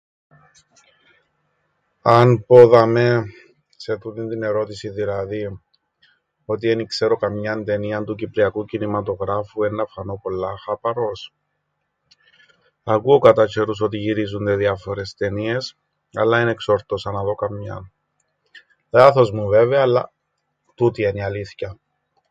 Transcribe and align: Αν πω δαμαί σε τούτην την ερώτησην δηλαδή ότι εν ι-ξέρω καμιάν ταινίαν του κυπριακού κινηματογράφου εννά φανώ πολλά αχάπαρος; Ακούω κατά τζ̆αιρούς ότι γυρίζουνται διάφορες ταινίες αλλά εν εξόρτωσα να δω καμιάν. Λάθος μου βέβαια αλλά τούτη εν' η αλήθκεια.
Αν 2.01 2.45
πω 2.45 2.67
δαμαί 2.67 3.23
σε 3.77 3.97
τούτην 3.97 4.29
την 4.29 4.43
ερώτησην 4.43 4.93
δηλαδή 4.93 5.59
ότι 6.45 6.69
εν 6.69 6.79
ι-ξέρω 6.79 7.15
καμιάν 7.17 7.65
ταινίαν 7.65 8.05
του 8.05 8.15
κυπριακού 8.15 8.65
κινηματογράφου 8.65 9.63
εννά 9.63 9.85
φανώ 9.85 10.19
πολλά 10.23 10.49
αχάπαρος; 10.49 11.33
Ακούω 12.83 13.19
κατά 13.19 13.45
τζ̆αιρούς 13.45 13.81
ότι 13.83 13.97
γυρίζουνται 13.97 14.55
διάφορες 14.55 15.13
ταινίες 15.15 15.75
αλλά 16.13 16.39
εν 16.39 16.47
εξόρτωσα 16.47 17.11
να 17.11 17.23
δω 17.23 17.35
καμιάν. 17.35 17.91
Λάθος 18.89 19.31
μου 19.31 19.47
βέβαια 19.47 19.81
αλλά 19.81 20.11
τούτη 20.75 21.03
εν' 21.03 21.15
η 21.15 21.21
αλήθκεια. 21.23 21.77